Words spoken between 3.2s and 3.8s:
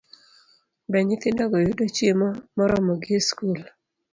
skul?